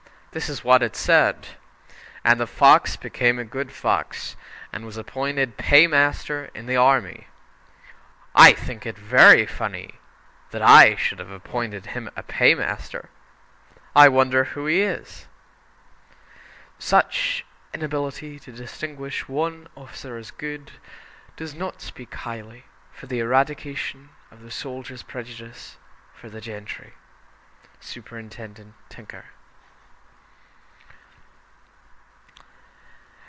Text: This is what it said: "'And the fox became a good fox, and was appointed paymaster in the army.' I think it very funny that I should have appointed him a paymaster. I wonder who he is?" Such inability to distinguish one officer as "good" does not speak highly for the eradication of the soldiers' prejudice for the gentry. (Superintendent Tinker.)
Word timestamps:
This 0.33 0.47
is 0.47 0.63
what 0.63 0.81
it 0.81 0.95
said: 0.95 1.45
"'And 2.23 2.39
the 2.39 2.47
fox 2.47 2.95
became 2.95 3.37
a 3.37 3.43
good 3.43 3.69
fox, 3.69 4.37
and 4.71 4.85
was 4.85 4.95
appointed 4.95 5.57
paymaster 5.57 6.49
in 6.55 6.67
the 6.67 6.77
army.' 6.77 7.27
I 8.33 8.53
think 8.53 8.85
it 8.85 8.97
very 8.97 9.45
funny 9.45 9.95
that 10.51 10.61
I 10.61 10.95
should 10.95 11.19
have 11.19 11.31
appointed 11.31 11.87
him 11.87 12.09
a 12.15 12.23
paymaster. 12.23 13.09
I 13.93 14.07
wonder 14.07 14.45
who 14.45 14.67
he 14.67 14.81
is?" 14.81 15.27
Such 16.79 17.43
inability 17.73 18.39
to 18.39 18.53
distinguish 18.53 19.27
one 19.27 19.67
officer 19.75 20.15
as 20.15 20.31
"good" 20.31 20.71
does 21.35 21.53
not 21.53 21.81
speak 21.81 22.13
highly 22.13 22.63
for 22.93 23.07
the 23.07 23.19
eradication 23.19 24.11
of 24.31 24.43
the 24.43 24.49
soldiers' 24.51 25.03
prejudice 25.03 25.75
for 26.13 26.29
the 26.29 26.39
gentry. 26.39 26.93
(Superintendent 27.81 28.75
Tinker.) 28.87 29.25